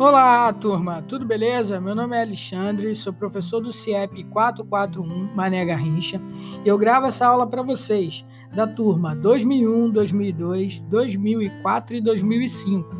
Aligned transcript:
Olá, 0.00 0.50
turma, 0.50 1.02
tudo 1.02 1.26
beleza? 1.26 1.78
Meu 1.78 1.94
nome 1.94 2.16
é 2.16 2.22
Alexandre, 2.22 2.94
sou 2.94 3.12
professor 3.12 3.60
do 3.60 3.70
CIEP 3.70 4.24
441 4.30 5.34
Mané 5.36 5.62
Garrincha 5.62 6.18
e 6.64 6.66
eu 6.66 6.78
gravo 6.78 7.04
essa 7.04 7.26
aula 7.26 7.46
para 7.46 7.62
vocês 7.62 8.24
da 8.54 8.66
turma 8.66 9.14
2001, 9.14 9.90
2002, 9.90 10.80
2004 10.80 11.96
e 11.96 12.00
2005. 12.00 12.96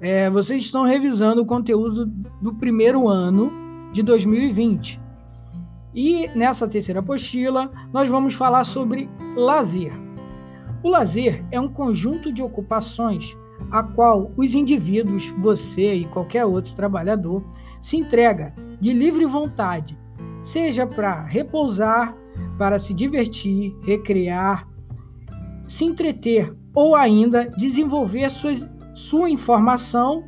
É, 0.00 0.30
vocês 0.30 0.62
estão 0.62 0.84
revisando 0.84 1.42
o 1.42 1.44
conteúdo 1.44 2.06
do 2.40 2.54
primeiro 2.54 3.08
ano 3.08 3.50
de 3.92 4.00
2020. 4.04 5.00
E 5.92 6.28
nessa 6.36 6.68
terceira 6.68 7.00
apostila, 7.00 7.68
nós 7.92 8.08
vamos 8.08 8.32
falar 8.34 8.62
sobre 8.62 9.10
lazer. 9.34 9.90
O 10.84 10.88
lazer 10.88 11.44
é 11.50 11.58
um 11.58 11.66
conjunto 11.66 12.32
de 12.32 12.44
ocupações 12.44 13.36
a 13.70 13.82
qual 13.82 14.30
os 14.36 14.54
indivíduos, 14.54 15.28
você 15.38 15.94
e 15.94 16.04
qualquer 16.06 16.44
outro 16.44 16.74
trabalhador, 16.74 17.44
se 17.80 17.96
entrega 17.96 18.54
de 18.80 18.92
livre 18.92 19.24
vontade, 19.26 19.98
seja 20.42 20.86
para 20.86 21.24
repousar, 21.24 22.16
para 22.58 22.78
se 22.78 22.94
divertir, 22.94 23.74
recrear, 23.82 24.68
se 25.66 25.84
entreter 25.84 26.54
ou 26.74 26.94
ainda 26.94 27.48
desenvolver 27.50 28.30
sua, 28.30 28.52
sua 28.94 29.30
informação 29.30 30.24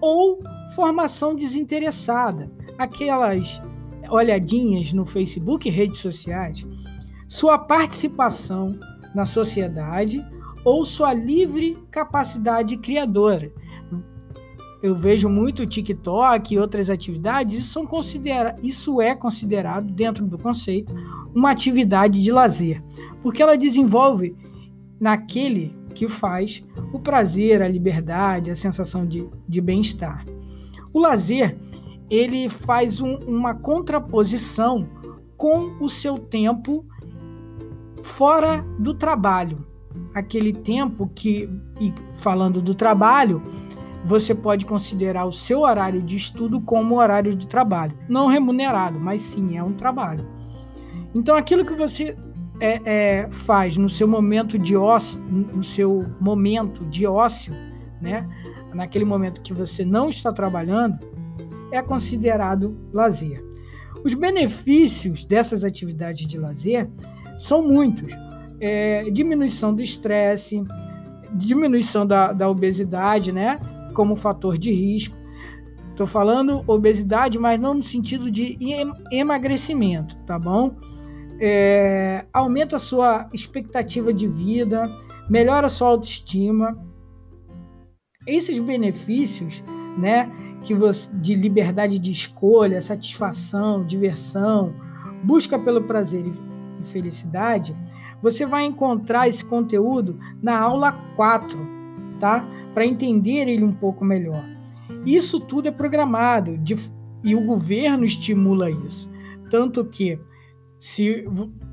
ou 0.00 0.40
formação 0.74 1.34
desinteressada, 1.34 2.50
aquelas 2.78 3.60
olhadinhas 4.10 4.92
no 4.92 5.06
Facebook 5.06 5.68
e 5.68 5.72
redes 5.72 6.00
sociais, 6.00 6.66
sua 7.28 7.56
participação 7.58 8.78
na 9.14 9.24
sociedade 9.24 10.24
ou 10.64 10.84
sua 10.84 11.12
livre 11.12 11.78
capacidade 11.90 12.76
criadora. 12.76 13.52
Eu 14.82 14.96
vejo 14.96 15.28
muito 15.28 15.66
TikTok 15.66 16.54
e 16.54 16.58
outras 16.58 16.90
atividades, 16.90 17.60
isso, 17.60 17.72
são 17.72 17.86
considera 17.86 18.56
isso 18.62 19.00
é 19.00 19.14
considerado, 19.14 19.92
dentro 19.92 20.26
do 20.26 20.36
conceito, 20.36 20.92
uma 21.32 21.50
atividade 21.50 22.20
de 22.20 22.32
lazer, 22.32 22.82
porque 23.22 23.40
ela 23.40 23.56
desenvolve 23.56 24.34
naquele 24.98 25.74
que 25.94 26.08
faz 26.08 26.64
o 26.92 26.98
prazer, 26.98 27.62
a 27.62 27.68
liberdade, 27.68 28.50
a 28.50 28.56
sensação 28.56 29.06
de, 29.06 29.28
de 29.48 29.60
bem-estar. 29.60 30.26
O 30.92 30.98
lazer, 30.98 31.56
ele 32.10 32.48
faz 32.48 33.00
um, 33.00 33.14
uma 33.18 33.54
contraposição 33.54 34.88
com 35.36 35.76
o 35.80 35.88
seu 35.88 36.18
tempo 36.18 36.84
fora 38.02 38.64
do 38.78 38.94
trabalho 38.94 39.64
aquele 40.14 40.52
tempo 40.52 41.10
que, 41.14 41.48
e 41.80 41.92
falando 42.14 42.60
do 42.60 42.74
trabalho, 42.74 43.42
você 44.04 44.34
pode 44.34 44.64
considerar 44.64 45.24
o 45.26 45.32
seu 45.32 45.60
horário 45.60 46.02
de 46.02 46.16
estudo 46.16 46.60
como 46.60 46.98
horário 46.98 47.34
de 47.34 47.46
trabalho. 47.46 47.96
Não 48.08 48.26
remunerado, 48.26 48.98
mas 48.98 49.22
sim 49.22 49.56
é 49.56 49.62
um 49.62 49.72
trabalho. 49.72 50.26
Então, 51.14 51.36
aquilo 51.36 51.64
que 51.64 51.74
você 51.74 52.16
é, 52.60 52.80
é, 52.84 53.28
faz 53.30 53.76
no 53.76 53.88
seu 53.88 54.08
momento 54.08 54.58
de 54.58 54.76
ócio, 54.76 55.20
no 55.20 55.62
seu 55.62 56.06
momento 56.20 56.84
de 56.86 57.06
ócio, 57.06 57.54
né? 58.00 58.28
naquele 58.74 59.04
momento 59.04 59.40
que 59.40 59.52
você 59.52 59.84
não 59.84 60.08
está 60.08 60.32
trabalhando, 60.32 60.98
é 61.70 61.80
considerado 61.80 62.76
lazer. 62.92 63.42
Os 64.04 64.14
benefícios 64.14 65.24
dessas 65.24 65.62
atividades 65.62 66.26
de 66.26 66.38
lazer 66.38 66.90
são 67.38 67.62
muitos 67.62 68.12
é, 68.62 69.10
diminuição 69.10 69.74
do 69.74 69.82
estresse, 69.82 70.64
diminuição 71.34 72.06
da, 72.06 72.32
da 72.32 72.48
obesidade, 72.48 73.32
né? 73.32 73.58
Como 73.92 74.14
fator 74.14 74.56
de 74.56 74.70
risco. 74.70 75.16
Estou 75.90 76.06
falando 76.06 76.62
obesidade, 76.66 77.38
mas 77.38 77.60
não 77.60 77.74
no 77.74 77.82
sentido 77.82 78.30
de 78.30 78.56
emagrecimento, 79.10 80.16
tá 80.24 80.38
bom? 80.38 80.76
É, 81.40 82.24
aumenta 82.32 82.76
a 82.76 82.78
sua 82.78 83.28
expectativa 83.32 84.12
de 84.12 84.28
vida, 84.28 84.84
melhora 85.28 85.66
a 85.66 85.68
sua 85.68 85.88
autoestima. 85.88 86.78
Esses 88.26 88.58
benefícios, 88.60 89.62
né, 89.98 90.30
que 90.62 90.72
você, 90.72 91.10
de 91.14 91.34
liberdade 91.34 91.98
de 91.98 92.12
escolha, 92.12 92.80
satisfação, 92.80 93.84
diversão, 93.84 94.72
busca 95.24 95.58
pelo 95.58 95.82
prazer 95.82 96.24
e 96.24 96.84
felicidade, 96.86 97.76
você 98.22 98.46
vai 98.46 98.64
encontrar 98.64 99.28
esse 99.28 99.44
conteúdo 99.44 100.18
na 100.40 100.58
aula 100.58 100.92
4, 101.16 101.58
tá? 102.20 102.46
Para 102.72 102.86
entender 102.86 103.48
ele 103.48 103.64
um 103.64 103.72
pouco 103.72 104.04
melhor. 104.04 104.44
Isso 105.04 105.40
tudo 105.40 105.68
é 105.68 105.72
programado 105.72 106.56
de, 106.58 106.76
e 107.24 107.34
o 107.34 107.44
governo 107.44 108.04
estimula 108.04 108.70
isso. 108.70 109.10
Tanto 109.50 109.84
que, 109.84 110.18
se 110.78 111.26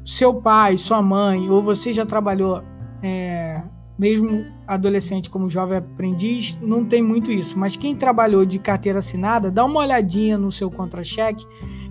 seu 0.04 0.34
pai, 0.42 0.78
sua 0.78 1.02
mãe, 1.02 1.50
ou 1.50 1.62
você 1.62 1.94
já 1.94 2.06
trabalhou, 2.06 2.64
é, 3.04 3.62
mesmo 3.98 4.46
adolescente 4.68 5.30
como 5.30 5.50
jovem 5.50 5.78
aprendiz, 5.78 6.58
não 6.62 6.84
tem 6.84 7.02
muito 7.02 7.32
isso. 7.32 7.58
Mas 7.60 7.76
quem 7.76 7.96
trabalhou 7.96 8.46
de 8.46 8.58
carteira 8.58 9.00
assinada, 9.00 9.52
dá 9.52 9.64
uma 9.64 9.82
olhadinha 9.82 10.38
no 10.38 10.52
seu 10.52 10.72
contra-cheque, 10.72 11.46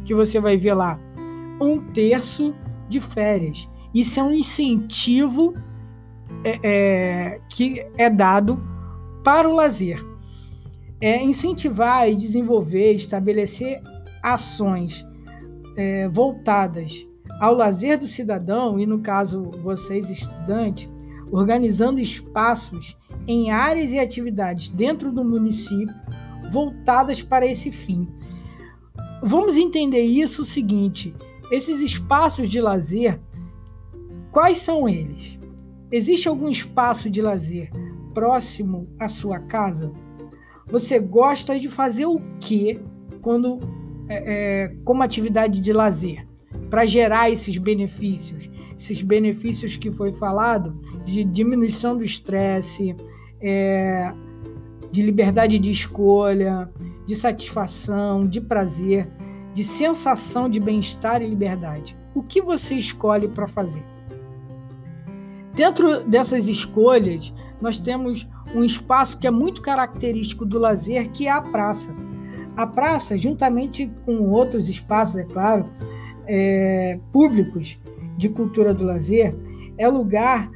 que 0.05 0.15
você 0.15 0.41
vai 0.41 0.57
ver 0.57 0.75
lá 0.75 0.99
um 1.61 1.79
terço 1.93 2.55
de 2.89 3.01
férias. 3.01 3.69
Isso 3.95 4.21
é 4.21 4.23
um 4.23 4.33
incentivo 4.33 5.55
é, 6.45 6.59
é, 6.63 7.41
que 7.49 7.87
é 7.97 8.11
dado 8.11 8.63
para 9.25 9.49
o 9.49 9.55
lazer. 9.55 10.05
É 11.01 11.23
incentivar 11.23 12.09
e 12.09 12.17
desenvolver, 12.17 12.93
estabelecer 12.95 13.81
ações 14.23 15.07
é, 15.77 16.09
voltadas 16.09 17.07
ao 17.41 17.55
lazer 17.55 17.99
do 17.99 18.07
cidadão, 18.07 18.79
e 18.79 18.87
no 18.87 18.99
caso 18.99 19.51
vocês 19.63 20.11
estudantes, 20.11 20.91
organizando 21.31 22.01
espaços 22.01 22.97
em 23.27 23.51
áreas 23.51 23.93
e 23.93 23.99
atividades 23.99 24.71
dentro 24.71 25.13
do 25.13 25.25
município 25.25 25.95
voltadas 26.51 27.23
para 27.23 27.47
esse 27.47 27.71
fim. 27.71 28.09
Vamos 29.23 29.57
entender 29.57 30.03
isso 30.03 30.43
o 30.43 30.47
seguinte: 30.47 31.15
esses 31.51 31.81
espaços 31.81 32.51
de 32.51 32.61
lazer 32.61 33.21
Quais 34.31 34.59
são 34.59 34.89
eles? 34.89 35.39
Existe 35.91 36.29
algum 36.29 36.49
espaço 36.51 37.09
de 37.09 37.23
lazer 37.23 37.71
próximo 38.13 38.89
à 38.99 39.09
sua 39.09 39.39
casa? 39.41 39.91
Você 40.71 40.99
gosta 40.99 41.59
de 41.59 41.69
fazer 41.69 42.05
o 42.05 42.21
que 42.39 42.79
quando 43.23 43.59
é, 44.09 44.65
é, 44.65 44.77
como 44.85 45.03
atividade 45.03 45.61
de 45.61 45.73
lazer 45.73 46.27
para 46.69 46.85
gerar 46.85 47.31
esses 47.31 47.57
benefícios? 47.57 48.51
Esses 48.79 49.03
benefícios 49.03 49.77
que 49.77 49.91
foi 49.91 50.13
falado 50.13 50.79
de 51.05 51.25
diminuição 51.25 51.97
do 51.97 52.05
estresse, 52.05 52.95
é, 53.41 54.13
de 54.93 55.03
liberdade 55.03 55.59
de 55.59 55.71
escolha, 55.71 56.71
de 57.07 57.17
satisfação, 57.17 58.27
de 58.27 58.41
prazer, 58.41 59.09
de 59.55 59.65
sensação 59.65 60.49
de 60.49 60.61
bem-estar 60.61 61.23
e 61.23 61.27
liberdade. 61.27 61.97
O 62.15 62.23
que 62.23 62.43
você 62.43 62.75
escolhe 62.75 63.27
para 63.27 63.49
fazer? 63.49 63.83
Dentro 65.59 66.05
dessas 66.05 66.47
escolhas, 66.47 67.35
nós 67.61 67.81
temos 67.81 68.25
um 68.55 68.63
espaço 68.63 69.19
que 69.19 69.27
é 69.27 69.31
muito 69.31 69.61
característico 69.61 70.47
do 70.47 70.57
lazer, 70.57 71.11
que 71.11 71.27
é 71.27 71.33
a 71.33 71.43
praça. 71.43 71.93
A 72.57 72.65
praça, 72.65 73.19
juntamente 73.19 73.91
com 74.07 74.31
outros 74.31 74.69
espaços, 74.69 75.17
é 75.17 75.25
claro, 75.25 75.69
é, 76.29 77.01
públicos 77.13 77.77
de 78.17 78.29
cultura 78.29 78.73
do 78.73 78.85
lazer, 78.85 79.35
é 79.77 79.89
lugar 79.89 80.49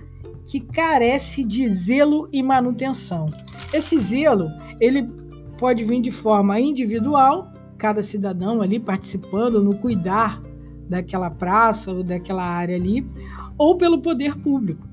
que 0.47 0.61
carece 0.61 1.43
de 1.43 1.69
zelo 1.69 2.29
e 2.33 2.41
manutenção. 2.41 3.27
Esse 3.75 3.99
zelo, 3.99 4.47
ele 4.79 5.03
pode 5.59 5.85
vir 5.85 6.01
de 6.01 6.13
forma 6.13 6.61
individual, 6.61 7.53
cada 7.77 8.05
cidadão 8.05 8.63
ali 8.63 8.79
participando 8.79 9.61
no 9.65 9.77
cuidar 9.79 10.41
daquela 10.89 11.29
praça 11.29 11.91
ou 11.91 12.05
daquela 12.05 12.45
área 12.45 12.77
ali, 12.77 13.05
ou 13.59 13.77
pelo 13.77 14.01
poder 14.01 14.37
público. 14.39 14.92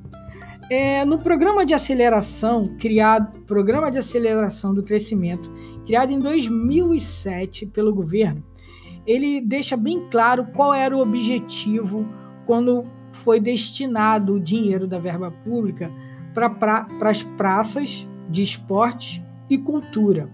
É, 0.70 1.04
no 1.04 1.18
programa 1.18 1.66
de 1.66 1.74
aceleração 1.74 2.76
criado, 2.78 3.42
programa 3.42 3.90
de 3.90 3.98
aceleração 3.98 4.72
do 4.72 4.84
crescimento, 4.84 5.52
criado 5.84 6.12
em 6.12 6.20
2007 6.20 7.66
pelo 7.66 7.94
governo, 7.94 8.44
ele 9.06 9.42
deixa 9.42 9.76
bem 9.76 10.08
claro 10.12 10.46
qual 10.54 10.72
era 10.72 10.96
o 10.96 11.02
objetivo 11.02 12.08
quando 12.46 12.86
foi 13.12 13.40
destinado 13.40 14.36
o 14.36 14.40
dinheiro 14.40 14.88
da 14.88 15.00
verba 15.00 15.32
pública 15.32 15.92
para 16.36 16.50
pra, 16.52 16.88
as 17.02 17.24
praças 17.24 18.08
de 18.30 18.44
esportes 18.44 19.20
e 19.50 19.58
cultura, 19.58 20.30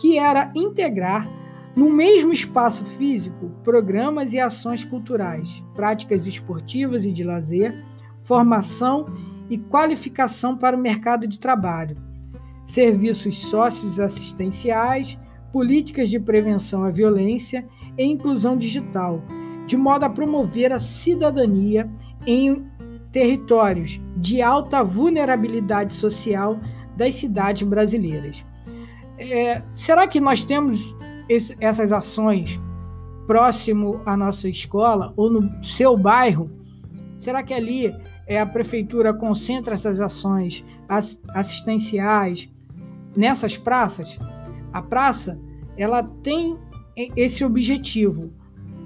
que 0.00 0.18
era 0.18 0.50
integrar 0.54 1.28
no 1.76 1.90
mesmo 1.92 2.32
espaço 2.32 2.86
físico 2.86 3.50
programas 3.62 4.32
e 4.32 4.40
ações 4.40 4.82
culturais, 4.82 5.62
práticas 5.74 6.26
esportivas 6.26 7.04
e 7.04 7.12
de 7.12 7.22
lazer, 7.22 7.84
formação 8.24 9.06
e 9.48 9.58
qualificação 9.58 10.56
para 10.56 10.76
o 10.76 10.80
mercado 10.80 11.26
de 11.26 11.38
trabalho, 11.38 11.96
serviços 12.64 13.36
socioassistenciais, 13.42 15.18
políticas 15.52 16.10
de 16.10 16.18
prevenção 16.20 16.84
à 16.84 16.90
violência 16.90 17.66
e 17.96 18.04
inclusão 18.04 18.56
digital, 18.56 19.22
de 19.66 19.76
modo 19.76 20.04
a 20.04 20.10
promover 20.10 20.72
a 20.72 20.78
cidadania 20.78 21.90
em 22.26 22.66
territórios 23.10 24.00
de 24.16 24.42
alta 24.42 24.82
vulnerabilidade 24.82 25.94
social 25.94 26.60
das 26.96 27.14
cidades 27.14 27.66
brasileiras. 27.66 28.44
É, 29.18 29.62
será 29.74 30.06
que 30.06 30.20
nós 30.20 30.44
temos 30.44 30.94
esse, 31.28 31.56
essas 31.60 31.92
ações 31.92 32.60
próximo 33.26 34.00
à 34.06 34.16
nossa 34.16 34.48
escola 34.48 35.12
ou 35.16 35.30
no 35.30 35.64
seu 35.64 35.96
bairro? 35.96 36.50
Será 37.18 37.42
que 37.42 37.52
ali 37.52 37.94
é, 38.28 38.38
a 38.38 38.46
prefeitura 38.46 39.12
concentra 39.14 39.74
essas 39.74 40.00
ações 40.00 40.64
assistenciais 41.34 42.48
nessas 43.16 43.56
praças? 43.56 44.18
A 44.72 44.82
praça 44.82 45.40
ela 45.76 46.02
tem 46.02 46.58
esse 47.16 47.44
objetivo, 47.44 48.32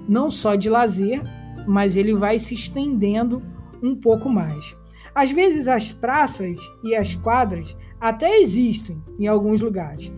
não 0.07 0.31
só 0.31 0.55
de 0.55 0.69
lazer, 0.69 1.21
mas 1.67 1.95
ele 1.95 2.13
vai 2.13 2.39
se 2.39 2.55
estendendo 2.55 3.41
um 3.81 3.95
pouco 3.95 4.29
mais. 4.29 4.75
Às 5.13 5.31
vezes 5.31 5.67
as 5.67 5.91
praças 5.91 6.57
e 6.83 6.95
as 6.95 7.13
quadras 7.15 7.75
até 7.99 8.39
existem 8.41 9.01
em 9.19 9.27
alguns 9.27 9.61
lugares, 9.61 10.11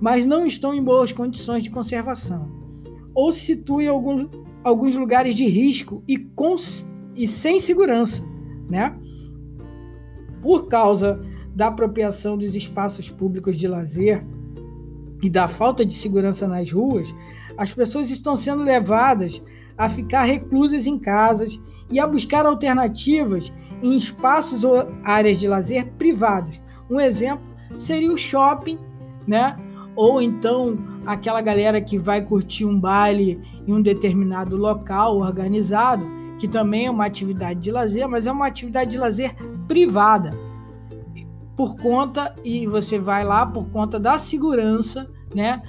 mas 0.00 0.24
não 0.24 0.46
estão 0.46 0.72
em 0.72 0.82
boas 0.82 1.12
condições 1.12 1.62
de 1.62 1.70
conservação, 1.70 2.50
ou 3.14 3.30
se 3.30 3.40
situam 3.40 3.80
em 3.80 3.88
alguns, 3.88 4.28
alguns 4.64 4.96
lugares 4.96 5.34
de 5.34 5.46
risco 5.46 6.02
e, 6.08 6.16
com, 6.18 6.56
e 7.14 7.28
sem 7.28 7.60
segurança, 7.60 8.22
né? 8.70 8.96
Por 10.40 10.68
causa 10.68 11.20
da 11.54 11.66
apropriação 11.66 12.38
dos 12.38 12.54
espaços 12.54 13.10
públicos 13.10 13.58
de 13.58 13.66
lazer 13.66 14.24
e 15.22 15.28
da 15.28 15.48
falta 15.48 15.84
de 15.84 15.92
segurança 15.92 16.46
nas 16.48 16.70
ruas, 16.72 17.12
as 17.58 17.74
pessoas 17.74 18.10
estão 18.10 18.36
sendo 18.36 18.62
levadas 18.62 19.42
a 19.76 19.88
ficar 19.88 20.22
reclusas 20.22 20.86
em 20.86 20.98
casas 20.98 21.60
e 21.90 21.98
a 21.98 22.06
buscar 22.06 22.46
alternativas 22.46 23.52
em 23.82 23.96
espaços 23.96 24.64
ou 24.64 24.88
áreas 25.02 25.40
de 25.40 25.48
lazer 25.48 25.86
privados. 25.98 26.60
Um 26.88 27.00
exemplo 27.00 27.44
seria 27.76 28.12
o 28.12 28.18
shopping, 28.18 28.78
né? 29.26 29.56
Ou 29.96 30.20
então 30.20 30.78
aquela 31.04 31.40
galera 31.40 31.80
que 31.80 31.98
vai 31.98 32.22
curtir 32.22 32.64
um 32.64 32.78
baile 32.78 33.40
em 33.66 33.72
um 33.72 33.82
determinado 33.82 34.56
local 34.56 35.18
organizado, 35.18 36.06
que 36.40 36.48
também 36.48 36.86
é 36.86 36.90
uma 36.90 37.04
atividade 37.04 37.60
de 37.60 37.70
lazer, 37.70 38.08
mas 38.08 38.26
é 38.26 38.32
uma 38.32 38.46
atividade 38.46 38.92
de 38.92 38.98
lazer 38.98 39.36
privada. 39.68 40.30
Por 41.54 41.76
conta, 41.76 42.34
e 42.42 42.66
você 42.66 42.98
vai 42.98 43.22
lá 43.22 43.44
por 43.44 43.68
conta 43.68 44.00
da 44.00 44.16
segurança, 44.16 45.06
né? 45.34 45.60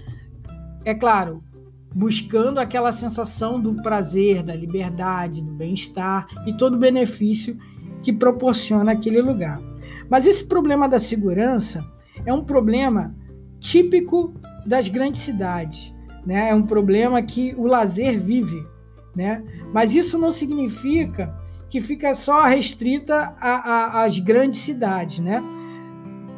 É 0.85 0.95
claro, 0.95 1.43
buscando 1.93 2.57
aquela 2.57 2.93
sensação 2.93 3.59
do 3.59 3.75
prazer, 3.83 4.43
da 4.43 4.55
liberdade, 4.55 5.41
do 5.41 5.51
bem-estar 5.51 6.25
e 6.47 6.53
todo 6.53 6.75
o 6.75 6.79
benefício 6.79 7.57
que 8.01 8.13
proporciona 8.13 8.93
aquele 8.93 9.21
lugar. 9.21 9.61
Mas 10.09 10.25
esse 10.25 10.47
problema 10.47 10.87
da 10.87 10.99
segurança 10.99 11.85
é 12.25 12.33
um 12.33 12.45
problema 12.45 13.13
típico 13.59 14.33
das 14.65 14.87
grandes 14.87 15.19
cidades, 15.19 15.93
né? 16.25 16.49
É 16.49 16.55
um 16.55 16.63
problema 16.63 17.21
que 17.21 17.53
o 17.57 17.67
lazer 17.67 18.21
vive, 18.21 18.65
né? 19.15 19.43
Mas 19.73 19.93
isso 19.93 20.17
não 20.17 20.31
significa 20.31 21.35
que 21.69 21.81
fica 21.81 22.15
só 22.15 22.45
restrita 22.45 23.33
às 23.39 24.19
grandes 24.19 24.59
cidades, 24.59 25.19
né? 25.19 25.41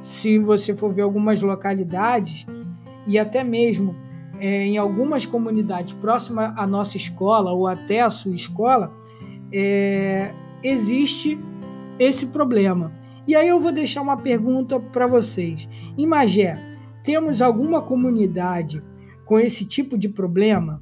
Se 0.04 0.38
você 0.38 0.76
for 0.76 0.94
ver 0.94 1.02
algumas 1.02 1.42
localidades 1.42 2.46
e 3.08 3.18
até 3.18 3.44
mesmo 3.44 3.96
é, 4.40 4.66
em 4.66 4.78
algumas 4.78 5.26
comunidades 5.26 5.94
próximas 5.94 6.54
à 6.58 6.68
nossa 6.68 6.98
escola 6.98 7.52
ou 7.52 7.68
até 7.68 8.02
à 8.02 8.10
sua 8.10 8.36
escola, 8.36 8.94
é, 9.52 10.34
existe 10.62 11.40
esse 11.98 12.28
problema. 12.28 12.92
E 13.28 13.36
aí 13.36 13.48
eu 13.48 13.60
vou 13.60 13.72
deixar 13.72 14.02
uma 14.02 14.18
pergunta 14.18 14.80
para 14.80 15.08
vocês. 15.08 15.68
Em 15.98 16.06
Magé, 16.06 16.60
temos 17.04 17.42
alguma 17.42 17.82
comunidade 17.82 18.84
com 19.26 19.40
esse 19.40 19.66
tipo 19.66 19.98
de 19.98 20.10
problema? 20.10 20.82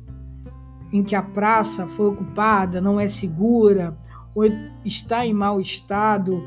Em 0.92 1.04
que 1.04 1.16
a 1.16 1.22
praça 1.22 1.88
foi 1.88 2.08
ocupada, 2.08 2.82
não 2.82 3.00
é 3.00 3.08
segura, 3.08 3.98
ou 4.36 4.44
está 4.84 5.26
em 5.26 5.34
mau 5.34 5.60
estado 5.60 6.44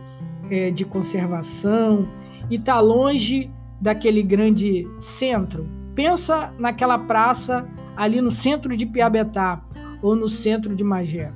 é, 0.51 0.71
de 0.71 0.85
conservação 0.85 2.09
e 2.51 2.57
está 2.57 2.81
longe 2.81 3.51
daquele 3.81 4.23
grande 4.23 4.87
centro? 5.01 5.67
Pensa 5.95 6.53
naquela 6.59 6.99
praça 6.99 7.67
ali 7.97 8.21
no 8.21 8.31
centro 8.31 8.77
de 8.77 8.85
Piabetá 8.85 9.63
ou 10.03 10.15
no 10.15 10.29
centro 10.29 10.75
de 10.75 10.85
Magé. 10.85 11.33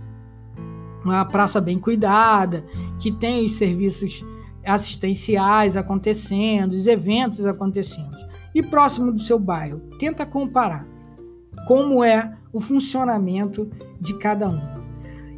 Uma 1.05 1.25
praça 1.25 1.61
bem 1.61 1.79
cuidada, 1.79 2.65
que 2.99 3.11
tem 3.11 3.45
os 3.45 3.53
serviços 3.53 4.25
assistenciais 4.67 5.77
acontecendo, 5.77 6.73
os 6.73 6.87
eventos 6.87 7.47
acontecendo. 7.47 8.17
E 8.55 8.63
próximo 8.63 9.13
do 9.13 9.21
seu 9.21 9.39
bairro, 9.39 9.81
tenta 9.99 10.27
comparar 10.27 10.87
como 11.67 12.03
é 12.03 12.37
o 12.53 12.61
funcionamento 12.61 13.71
de 14.01 14.17
cada 14.19 14.49
um. 14.49 14.61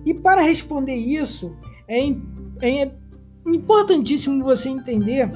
E 0.04 0.14
para 0.14 0.42
responder 0.42 0.94
isso, 0.94 1.54
é, 1.86 2.08
é 2.62 2.92
importantíssimo 3.46 4.42
você 4.42 4.68
entender 4.68 5.30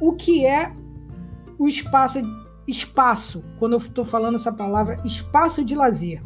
o 0.00 0.12
que 0.12 0.44
é 0.44 0.72
o 1.58 1.66
espaço 1.66 2.20
espaço, 2.66 3.42
quando 3.58 3.72
eu 3.72 3.78
estou 3.78 4.04
falando 4.04 4.34
essa 4.34 4.52
palavra, 4.52 5.00
espaço 5.02 5.64
de 5.64 5.74
lazer. 5.74 6.22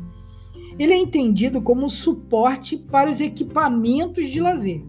Ele 0.76 0.92
é 0.92 0.98
entendido 0.98 1.62
como 1.62 1.88
suporte 1.88 2.76
para 2.76 3.08
os 3.08 3.20
equipamentos 3.20 4.28
de 4.28 4.40
lazer. 4.40 4.82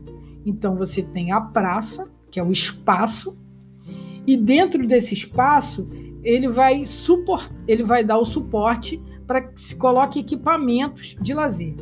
Então 0.44 0.75
você 0.75 1.03
tem 1.03 1.31
a 1.31 1.39
praça, 1.39 2.09
que 2.31 2.39
é 2.39 2.44
o 2.44 2.51
espaço, 2.51 3.38
e 4.25 4.35
dentro 4.35 4.88
desse 4.88 5.13
espaço 5.13 5.88
ele 6.24 6.48
vai 6.48 6.86
suport, 6.86 7.52
ele 7.68 7.84
vai 7.84 8.04
dar 8.04 8.18
o 8.18 8.25
suporte 8.25 9.02
para 9.28 9.42
que 9.42 9.62
se 9.62 9.75
coloque 9.75 10.20
equipamentos 10.20 11.16
de 11.22 11.34
lazer. 11.34 11.75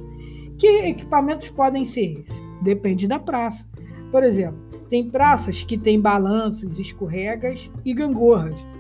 Que 0.58 0.68
equipamentos 0.88 1.50
podem 1.50 1.86
ser 1.86 2.20
esses? 2.20 2.44
Depende 2.62 3.08
da 3.08 3.18
praça. 3.18 3.68
Por 4.12 4.24
exemplo, 4.24 4.60
tem 4.90 5.10
praças 5.10 5.64
que 5.64 5.78
têm 5.78 6.00
balanços, 6.00 6.80
escorregas 6.80 7.69
e 7.83 7.94
gangorras 7.94 8.71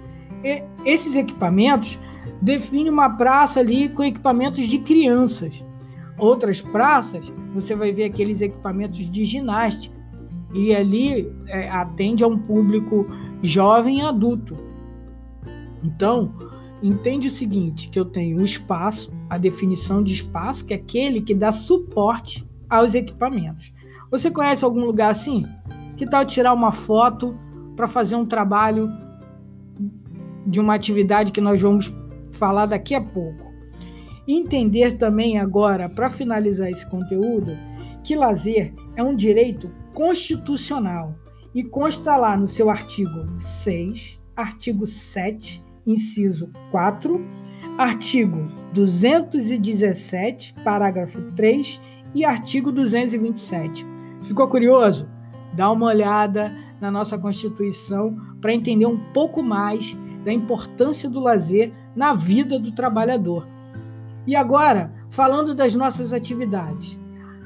esses 0.85 1.15
equipamentos 1.15 1.99
definem 2.41 2.89
uma 2.89 3.09
praça 3.09 3.59
ali 3.59 3.89
com 3.89 4.03
equipamentos 4.03 4.67
de 4.67 4.79
crianças. 4.79 5.63
Outras 6.17 6.61
praças, 6.61 7.31
você 7.53 7.75
vai 7.75 7.91
ver 7.91 8.05
aqueles 8.05 8.41
equipamentos 8.41 9.09
de 9.09 9.25
ginástica. 9.25 9.95
E 10.53 10.75
ali 10.75 11.31
é, 11.47 11.69
atende 11.69 12.23
a 12.23 12.27
um 12.27 12.37
público 12.37 13.07
jovem 13.41 13.99
e 13.99 14.01
adulto. 14.01 14.57
Então, 15.83 16.33
entende 16.81 17.27
o 17.27 17.31
seguinte, 17.31 17.89
que 17.89 17.99
eu 17.99 18.05
tenho 18.05 18.39
o 18.39 18.45
espaço, 18.45 19.11
a 19.29 19.37
definição 19.37 20.03
de 20.03 20.13
espaço, 20.13 20.65
que 20.65 20.73
é 20.73 20.77
aquele 20.77 21.21
que 21.21 21.35
dá 21.35 21.51
suporte 21.51 22.47
aos 22.69 22.95
equipamentos. 22.95 23.73
Você 24.09 24.31
conhece 24.31 24.63
algum 24.65 24.85
lugar 24.85 25.11
assim? 25.11 25.45
Que 25.97 26.05
tal 26.09 26.25
tirar 26.25 26.53
uma 26.53 26.71
foto 26.71 27.37
para 27.75 27.87
fazer 27.87 28.15
um 28.15 28.25
trabalho 28.25 28.89
de 30.45 30.59
uma 30.59 30.73
atividade 30.73 31.31
que 31.31 31.41
nós 31.41 31.61
vamos 31.61 31.93
falar 32.31 32.65
daqui 32.65 32.95
a 32.95 33.01
pouco. 33.01 33.51
Entender 34.27 34.97
também 34.97 35.37
agora, 35.37 35.89
para 35.89 36.09
finalizar 36.09 36.69
esse 36.69 36.87
conteúdo, 36.89 37.57
que 38.03 38.15
lazer 38.15 38.73
é 38.95 39.03
um 39.03 39.15
direito 39.15 39.69
constitucional 39.93 41.15
e 41.53 41.63
consta 41.63 42.15
lá 42.15 42.37
no 42.37 42.47
seu 42.47 42.69
artigo 42.69 43.27
6, 43.37 44.19
artigo 44.35 44.87
7, 44.87 45.63
inciso 45.85 46.51
4, 46.71 47.19
artigo 47.77 48.43
217, 48.73 50.55
parágrafo 50.63 51.21
3 51.35 51.79
e 52.13 52.25
artigo 52.25 52.71
227. 52.71 53.85
Ficou 54.23 54.47
curioso? 54.47 55.09
Dá 55.53 55.71
uma 55.71 55.87
olhada 55.87 56.55
na 56.79 56.89
nossa 56.89 57.17
Constituição 57.17 58.15
para 58.39 58.53
entender 58.53 58.85
um 58.85 58.97
pouco 59.11 59.43
mais 59.43 59.97
da 60.23 60.31
importância 60.31 61.09
do 61.09 61.19
lazer 61.19 61.73
na 61.95 62.13
vida 62.13 62.59
do 62.59 62.71
trabalhador. 62.71 63.47
E 64.25 64.35
agora, 64.35 64.93
falando 65.09 65.55
das 65.55 65.75
nossas 65.75 66.13
atividades. 66.13 66.99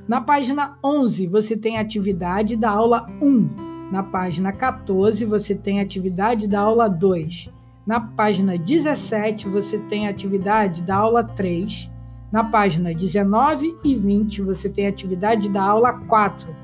Na 0.07 0.21
página 0.21 0.77
11, 0.83 1.27
você 1.27 1.57
tem 1.57 1.77
a 1.77 1.81
atividade 1.81 2.55
da 2.55 2.69
aula 2.69 3.07
1. 3.21 3.89
Na 3.91 4.03
página 4.03 4.51
14, 4.51 5.25
você 5.25 5.55
tem 5.55 5.79
a 5.79 5.83
atividade 5.83 6.47
da 6.47 6.59
aula 6.59 6.87
2. 6.87 7.49
Na 7.85 7.99
página 7.99 8.57
17, 8.57 9.47
você 9.47 9.77
tem 9.77 10.07
a 10.07 10.09
atividade 10.09 10.81
da 10.81 10.95
aula 10.95 11.23
3. 11.23 11.89
Na 12.31 12.43
página 12.43 12.93
19 12.93 13.77
e 13.83 13.95
20, 13.95 14.41
você 14.41 14.69
tem 14.69 14.87
a 14.87 14.89
atividade 14.89 15.49
da 15.49 15.61
aula 15.61 15.93
4. 15.93 16.55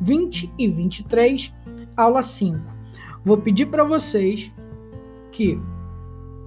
20 0.00 0.52
e 0.56 0.68
23, 0.68 1.52
aula 1.96 2.22
5. 2.22 2.58
Vou 3.24 3.36
pedir 3.36 3.66
para 3.66 3.82
vocês 3.82 4.52
que 5.32 5.60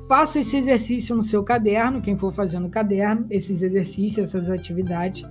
faça 0.08 0.40
esse 0.40 0.58
exercício 0.58 1.16
no 1.16 1.22
seu 1.22 1.44
caderno, 1.44 2.02
quem 2.02 2.18
for 2.18 2.34
fazendo 2.34 2.70
caderno, 2.70 3.28
esses 3.30 3.62
exercícios, 3.62 4.34
essas 4.34 4.50
atividades, 4.50 5.24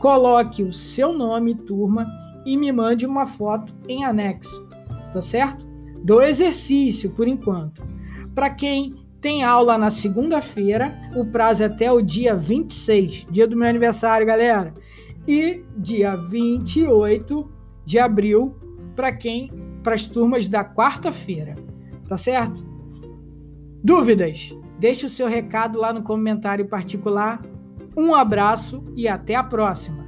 coloque 0.00 0.62
o 0.62 0.72
seu 0.72 1.12
nome, 1.12 1.54
turma, 1.54 2.06
e 2.46 2.56
me 2.56 2.72
mande 2.72 3.04
uma 3.04 3.26
foto 3.26 3.74
em 3.86 4.02
anexo, 4.02 4.66
tá 5.12 5.20
certo? 5.20 5.66
Do 6.02 6.22
exercício, 6.22 7.10
por 7.10 7.28
enquanto. 7.28 7.82
Para 8.34 8.50
quem 8.50 8.94
tem 9.20 9.42
aula 9.42 9.76
na 9.76 9.90
segunda-feira, 9.90 10.94
o 11.14 11.24
prazo 11.26 11.62
é 11.62 11.66
até 11.66 11.92
o 11.92 12.00
dia 12.00 12.34
26, 12.34 13.26
dia 13.30 13.46
do 13.46 13.56
meu 13.56 13.68
aniversário, 13.68 14.26
galera. 14.26 14.74
E 15.28 15.62
dia 15.76 16.16
28 16.16 17.50
de 17.84 17.98
abril 17.98 18.56
para 18.96 19.12
quem 19.12 19.50
para 19.82 19.94
as 19.94 20.06
turmas 20.06 20.48
da 20.48 20.64
quarta-feira. 20.64 21.56
Tá 22.08 22.16
certo? 22.16 22.64
Dúvidas? 23.82 24.54
Deixe 24.78 25.04
o 25.04 25.10
seu 25.10 25.26
recado 25.26 25.78
lá 25.78 25.92
no 25.92 26.02
comentário 26.02 26.66
particular. 26.66 27.42
Um 27.96 28.14
abraço 28.14 28.82
e 28.96 29.06
até 29.06 29.34
a 29.34 29.44
próxima. 29.44 29.99